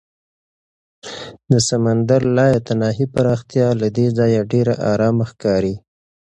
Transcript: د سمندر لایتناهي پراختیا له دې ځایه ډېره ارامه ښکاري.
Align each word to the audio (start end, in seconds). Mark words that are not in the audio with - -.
د 1.51 1.53
سمندر 1.69 2.21
لایتناهي 2.37 3.05
پراختیا 3.15 3.67
له 3.81 3.87
دې 3.97 4.07
ځایه 4.17 4.41
ډېره 4.51 4.73
ارامه 4.91 5.25
ښکاري. 5.31 5.75